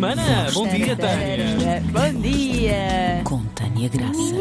[0.00, 0.50] semana.
[0.54, 1.82] Bom dia, Tânia.
[1.92, 3.22] Bom dia!
[3.22, 4.32] Com Tânia Graça.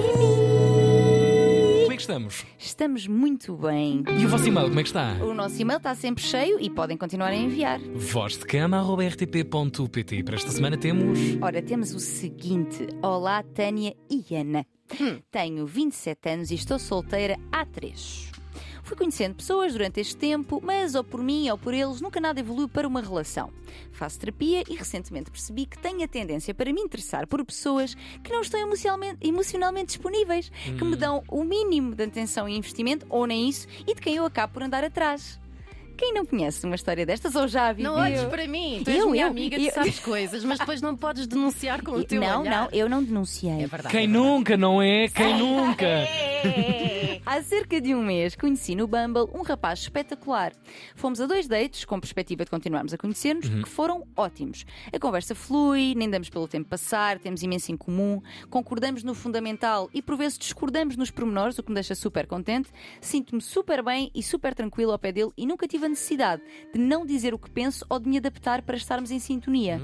[1.81, 2.45] Como é que estamos?
[2.57, 4.05] Estamos muito bem.
[4.17, 5.17] E o vosso e-mail, como é que está?
[5.21, 7.77] O nosso e-mail está sempre cheio e podem continuar a enviar.
[7.93, 10.23] Voz de cama.rtp.pt.
[10.23, 11.19] Para esta semana temos.
[11.41, 14.65] Ora, temos o seguinte: Olá, Tânia e Ana.
[15.29, 18.31] Tenho 27 anos e estou solteira há 3.
[18.89, 22.39] Fui conhecendo pessoas durante este tempo, mas ou por mim ou por eles nunca nada
[22.39, 23.51] evoluiu para uma relação.
[23.91, 28.31] Faço terapia e recentemente percebi que tenho a tendência para me interessar por pessoas que
[28.31, 33.27] não estão emocionalmente, emocionalmente disponíveis, que me dão o mínimo de atenção e investimento, ou
[33.27, 35.39] nem isso, e de quem eu acabo por andar atrás.
[35.95, 37.91] Quem não conhece uma história destas ou já viveu?
[37.91, 38.81] Não olhes para mim.
[38.85, 41.83] Tu és Eu, minha eu, amiga, eu- tu sabes coisas, mas depois não podes denunciar
[41.83, 42.61] com o teu não, olhar.
[42.61, 43.51] não, eu não denunciei.
[43.63, 43.89] É verdade.
[43.89, 45.09] Quem é nunca, não é?
[45.09, 45.85] Quem nunca?
[47.25, 50.51] Há cerca de um mês conheci no Bumble um rapaz espetacular.
[50.95, 54.65] Fomos a dois dates, com perspectiva de continuarmos a conhecer-nos, que foram ótimos.
[54.91, 59.89] A conversa flui, nem damos pelo tempo passar, temos imenso em comum, concordamos no fundamental
[59.93, 62.69] e por vezes discordamos nos pormenores, o que me deixa super contente.
[62.99, 66.41] Sinto-me super bem e super tranquilo ao pé dele e nunca tive a necessidade
[66.73, 69.79] de não dizer o que penso ou de me adaptar para estarmos em sintonia.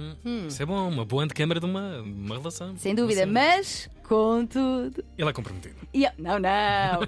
[0.47, 2.75] Isso é bom, uma boa antecâmara de uma, uma relação.
[2.77, 3.31] Sem dúvida, Sim.
[4.07, 5.03] Contudo.
[5.17, 5.75] Ele é comprometido.
[5.93, 6.49] E, não, não.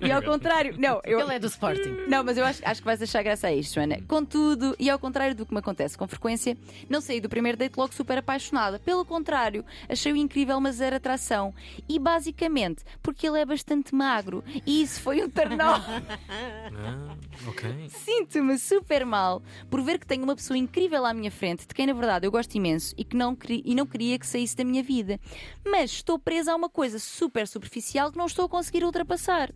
[0.02, 1.02] E ao contrário, não.
[1.04, 2.06] Eu, Ele é do Sporting.
[2.08, 4.00] Não, mas eu acho, acho que vais achar graça a isto, Joana.
[4.08, 6.58] Contudo, e ao contrário do que me acontece com frequência,
[6.90, 8.80] não saí do primeiro date logo super apaixonada.
[8.80, 11.54] Pelo contrário, achei-o incrível, mas zero atração.
[11.88, 14.44] E basicamente, porque ele é bastante magro.
[14.66, 15.86] E isso foi um turn-off.
[16.30, 17.16] Ah,
[17.48, 17.90] ok.
[17.90, 21.88] Sinto-me super mal por ver que tenho uma pessoa incrível à minha frente, de quem
[21.88, 24.84] na verdade eu gosto imenso e que não, e não queria que saísse da minha
[24.84, 25.20] vida.
[25.66, 29.52] Mas estou presa a uma coisa super superficial que não estou a conseguir ultrapassar.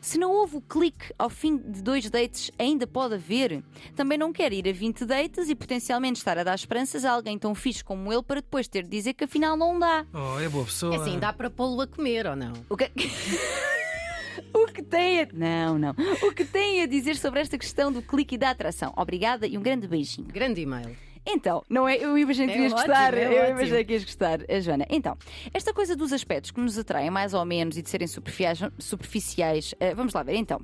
[0.00, 3.62] Se não houve o clique ao fim de dois dates, ainda pode haver.
[3.94, 7.38] Também não quero ir a 20 dates e potencialmente estar a dar esperanças a alguém
[7.38, 10.06] tão fixe como ele para depois ter de dizer que afinal não dá.
[10.12, 10.94] Oh, é boa pessoa.
[10.94, 12.54] É assim, dá para pô-lo a comer ou não?
[12.68, 12.90] O que...
[14.54, 15.28] o que tem a...
[15.34, 15.94] Não, não.
[16.22, 18.94] O que tem a dizer sobre esta questão do clique e da atração?
[18.96, 20.28] Obrigada e um grande beijinho.
[20.28, 20.96] Grande e-mail.
[21.32, 21.96] Então, não é?
[21.96, 23.14] Eu imaginei que É ias ótimo, gostar.
[23.14, 23.58] é eu ótimo.
[23.58, 24.86] imaginei que ias gostar, a Joana.
[24.90, 25.16] Então,
[25.54, 29.74] esta coisa dos aspectos que nos atraem mais ou menos e de serem superficiais, superficiais
[29.80, 30.60] eh, vamos lá ver então.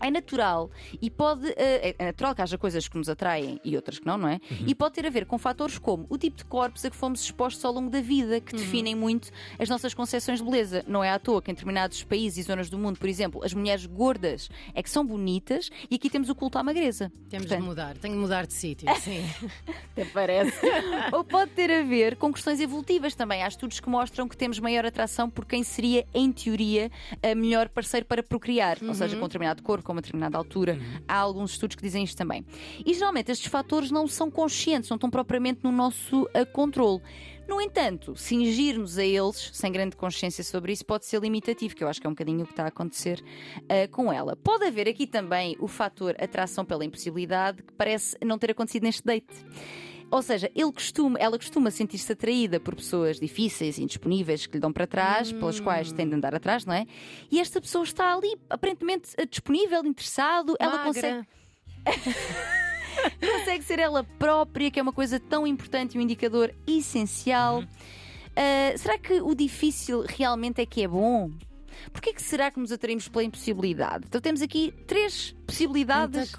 [0.00, 0.70] É natural
[1.00, 1.48] e pode.
[1.56, 4.40] eh, é natural que haja coisas que nos atraem e outras que não, não é?
[4.66, 7.20] E pode ter a ver com fatores como o tipo de corpos a que fomos
[7.22, 10.84] expostos ao longo da vida, que definem muito as nossas concepções de beleza.
[10.86, 13.52] Não é à toa que em determinados países e zonas do mundo, por exemplo, as
[13.54, 17.10] mulheres gordas é que são bonitas e aqui temos o culto à magreza.
[17.28, 17.96] Temos Portanto, de mudar.
[17.98, 19.24] Tenho de mudar de sítio, sim.
[19.92, 20.58] até parece.
[21.12, 23.42] Ou pode ter a ver com questões evolutivas também.
[23.42, 26.90] Há estudos que mostram que temos maior atração por quem seria, em teoria,
[27.22, 28.78] a melhor parceiro para procriar.
[28.82, 30.78] Ou seja, com um determinado corpo, com uma determinada altura.
[31.06, 32.44] Há alguns estudos que dizem isto também.
[32.84, 37.00] E geralmente estes fatores não são conscientes, não estão propriamente no nosso ah, controle.
[37.48, 41.88] No entanto, cingir-nos a eles, sem grande consciência sobre isso, pode ser limitativo, que eu
[41.88, 43.22] acho que é um bocadinho o que está a acontecer
[43.68, 44.34] ah, com ela.
[44.34, 49.04] Pode haver aqui também o fator atração pela impossibilidade, que parece não ter acontecido neste
[49.04, 49.32] date.
[50.10, 54.72] Ou seja, ele costuma, ela costuma sentir-se atraída por pessoas difíceis, indisponíveis, que lhe dão
[54.72, 56.86] para trás, pelas quais tem de andar atrás, não é?
[57.30, 60.86] E esta pessoa está ali, aparentemente eh, disponível, interessado, ela Magra.
[60.86, 61.26] consegue,
[63.20, 67.64] consegue ser ela própria, que é uma coisa tão importante e um indicador essencial.
[68.36, 71.30] Ah, será que o difícil realmente é que é bom?
[71.92, 74.04] Porquê que será que nos atraímos pela impossibilidade?
[74.08, 76.32] Então temos aqui três possibilidades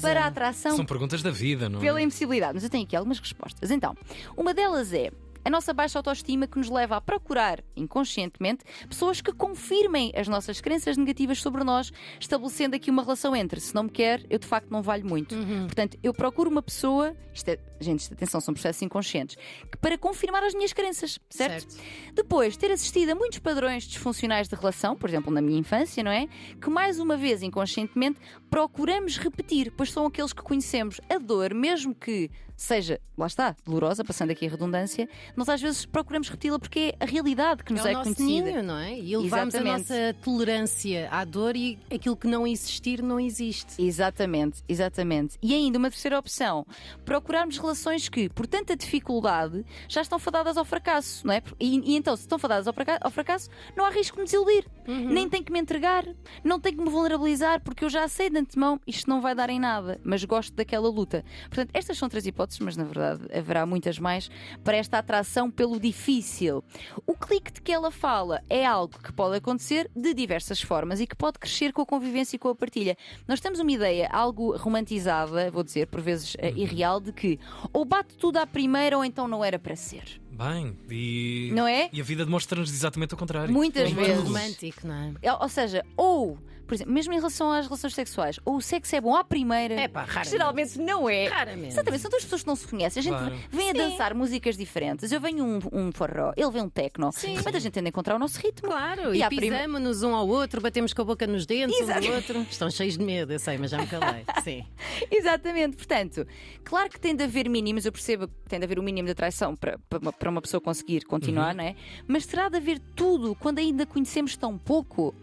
[0.00, 1.82] para a atração São perguntas da vida, não é?
[1.82, 2.54] pela impossibilidade.
[2.54, 3.70] Mas eu tenho aqui algumas respostas.
[3.70, 3.94] Então,
[4.36, 5.10] uma delas é
[5.44, 10.58] a nossa baixa autoestima que nos leva a procurar, inconscientemente, pessoas que confirmem as nossas
[10.60, 14.46] crenças negativas sobre nós, estabelecendo aqui uma relação entre se não me quer, eu de
[14.46, 15.36] facto não valho muito.
[15.66, 19.36] Portanto, eu procuro uma pessoa, isto é, gente, atenção, são processos inconscientes,
[19.80, 21.70] para confirmar as minhas crenças, certo?
[21.70, 21.84] Certo.
[22.14, 26.10] Depois, ter assistido a muitos padrões disfuncionais de relação, por exemplo, na minha infância, não
[26.10, 26.26] é?
[26.60, 28.18] Que mais uma vez, inconscientemente,
[28.50, 31.00] procuramos repetir, pois são aqueles que conhecemos.
[31.08, 35.84] A dor, mesmo que seja, lá está, dolorosa, passando aqui a redundância, nós às vezes
[35.84, 38.22] procuramos repeti-la porque é a realidade que nos É é, conhecida.
[38.24, 38.94] ninho, não é?
[38.96, 39.88] E elevamos a Exatamente.
[39.90, 43.82] nossa tolerância à dor e aquilo que não existir não existe.
[43.82, 45.36] Exatamente, exatamente.
[45.42, 46.64] E ainda uma terceira opção:
[47.04, 47.73] procurarmos relações
[48.10, 51.42] que, por tanta dificuldade, já estão fadadas ao fracasso, não é?
[51.58, 54.24] E, e então, se estão fadadas ao fraca- ao fracasso, não há risco de me
[54.26, 54.64] desiludir.
[54.86, 56.04] Nem tenho que me entregar,
[56.42, 59.48] não tenho que me vulnerabilizar, porque eu já sei de antemão isto não vai dar
[59.48, 61.24] em nada, mas gosto daquela luta.
[61.48, 64.30] Portanto, estas são três hipóteses, mas na verdade haverá muitas mais
[64.62, 66.62] para esta atração pelo difícil.
[67.06, 71.06] O clique de que ela fala é algo que pode acontecer de diversas formas e
[71.06, 72.94] que pode crescer com a convivência e com a partilha.
[73.26, 77.38] Nós temos uma ideia algo romantizada, vou dizer, por vezes eh, irreal, de que
[77.72, 80.20] ou bate tudo à primeira ou então não era para ser.
[80.30, 81.50] Bem, e.
[81.54, 81.88] Não é?
[81.92, 83.52] E a vida demonstra-nos exatamente o contrário.
[83.54, 84.22] Muitas Em vezes.
[84.24, 85.12] romântico, não é?
[85.22, 88.94] É, Ou seja, ou, por exemplo, mesmo em relação às relações sexuais, ou o sexo
[88.96, 89.74] é bom à primeira.
[89.80, 90.30] É pá, raramente.
[90.30, 91.26] Geralmente não é.
[91.28, 91.68] Raramente.
[91.68, 93.00] Exatamente, são duas pessoas que não se conhecem.
[93.00, 93.34] A gente Claro.
[93.50, 95.12] vem a dançar músicas diferentes.
[95.12, 97.12] Eu venho um, um forró, ele vem um techno.
[97.12, 97.36] Sim.
[97.44, 98.68] Mas a gente tende a encontrar o nosso ritmo.
[98.68, 102.00] Claro, E e, pisamos-nos um ao outro, batemos com a boca nos dentes um Exato.
[102.06, 102.40] do outro.
[102.50, 104.24] Estão cheios de medo, eu sei, mas já me calei.
[104.42, 104.64] Sim.
[105.10, 106.26] Exatamente, portanto,
[106.64, 109.12] claro que tem de haver mínimos, eu percebo que tem de haver o mínimo de
[109.12, 111.74] atração para, para, uma, para uma pessoa conseguir continuar, não é?
[112.06, 115.14] Mas terá de haver tudo quando ainda conhecemos tão pouco.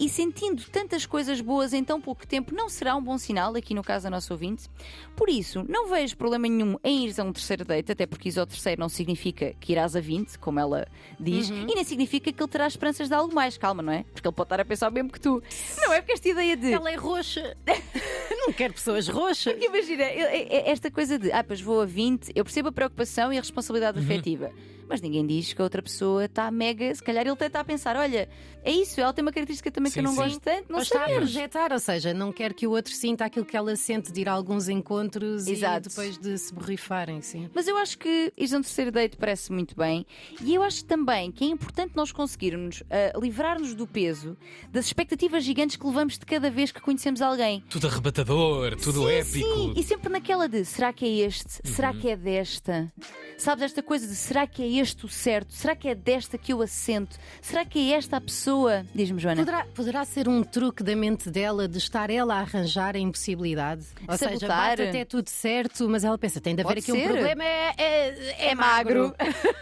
[0.00, 3.74] E sentindo tantas coisas boas em tão pouco tempo, não será um bom sinal, aqui
[3.74, 4.66] no caso da nossa ouvinte.
[5.14, 8.38] Por isso, não vejo problema nenhum em ires a um terceiro date, até porque ir
[8.38, 10.88] ao terceiro não significa que irás a 20, como ela
[11.18, 13.58] diz, e nem significa que ele terá esperanças de algo mais.
[13.58, 14.04] Calma, não é?
[14.04, 15.42] Porque ele pode estar a pensar o mesmo que tu.
[15.76, 16.72] Não é porque esta ideia de.
[16.72, 17.54] Ela é roxa.
[18.46, 19.54] Não quero pessoas roxas.
[19.62, 22.72] Imagina, eu- é- é esta coisa de, ah, pois vou a 20, eu percebo a
[22.72, 24.50] preocupação e a responsabilidade afetiva.
[24.88, 26.92] Mas ninguém diz que a outra pessoa está mega.
[26.92, 28.28] Se calhar ele até está a pensar: olha,
[28.64, 30.16] é isso, ela tem uma característica também que Sim, eu não sim.
[30.18, 33.24] gosto tanto, não Ou está a projetar, ou seja, não quer que o outro sinta
[33.24, 35.86] aquilo que ela sente de ir a alguns encontros Exato.
[35.86, 37.48] e depois de se borrifarem, sim.
[37.54, 40.04] Mas eu acho que a um terceiro date parece muito bem.
[40.42, 44.36] E eu acho também que é importante nós conseguirmos ah, livrar-nos do peso
[44.72, 47.62] das expectativas gigantes que levamos de cada vez que conhecemos alguém.
[47.70, 48.29] Tudo arrebatador,
[48.76, 49.54] tudo sim, épico.
[49.54, 51.60] Sim, e sempre naquela de será que é este?
[51.64, 52.92] Será que é desta?
[53.40, 55.54] Sabes esta coisa de será que é este o certo?
[55.54, 57.16] Será que é desta que eu assento?
[57.40, 58.84] Será que é esta a pessoa?
[58.94, 59.40] Diz-me, Joana.
[59.40, 63.86] Poderá, poderá ser um truque da mente dela de estar ela a arranjar a impossibilidade?
[64.06, 64.70] Ou seja, Sabotar.
[64.76, 67.06] bate até tudo certo, mas ela pensa, tem de haver Pode aqui ser.
[67.08, 69.14] um problema, é, é, É magro.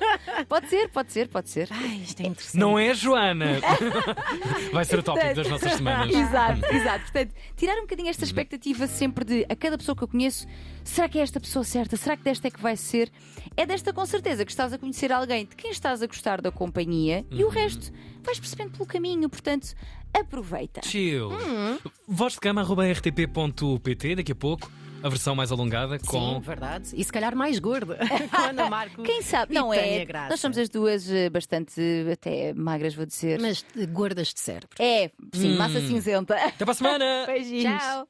[0.48, 1.68] pode ser, pode ser, pode ser.
[1.70, 2.56] Ai, isto é interessante.
[2.60, 3.60] Não é, Joana?
[4.74, 6.16] Vai ser o tópico Portanto- das nossas semanas.
[6.16, 7.02] Exato, exato.
[7.12, 10.48] Portanto, tirar um bocadinho esta expectativa sempre de a cada pessoa que eu conheço,
[10.82, 11.96] será que é esta pessoa certa?
[11.96, 13.08] Será que desta é que vai ser?
[13.56, 16.50] É desta com certeza que estás a conhecer alguém de quem estás a gostar da
[16.50, 17.92] companhia e o resto
[18.24, 19.28] vais percebendo pelo caminho.
[19.28, 19.74] Portanto,
[20.12, 20.80] aproveita.
[20.84, 21.30] Chill.
[21.30, 21.78] Hum.
[22.08, 24.70] Voz de cama, rtp.pt, daqui a pouco.
[25.00, 26.40] A versão mais alongada Sim, com.
[26.40, 26.88] verdade.
[26.92, 27.98] E se calhar mais gorda.
[28.34, 29.04] Com Ana Marco.
[29.04, 29.54] Quem sabe?
[29.54, 30.04] Não é?
[30.04, 30.30] Graça.
[30.30, 31.80] Nós somos as duas eh, bastante
[32.12, 33.38] até magras, vou dizer.
[33.40, 34.74] Mas eh, gordas de cérebro.
[34.76, 36.34] É, sim, massa cinzenta.
[36.34, 37.24] Até para a semana!
[37.30, 37.80] Beijinhos.
[37.80, 38.08] Tchau.